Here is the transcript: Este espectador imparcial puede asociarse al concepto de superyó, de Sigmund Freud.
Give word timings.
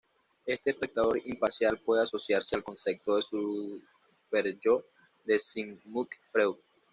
Este 0.47 0.71
espectador 0.71 1.21
imparcial 1.25 1.77
puede 1.79 2.01
asociarse 2.01 2.55
al 2.55 2.63
concepto 2.63 3.17
de 3.17 3.21
superyó, 3.21 4.83
de 5.25 5.37
Sigmund 5.37 6.09
Freud. 6.31 6.55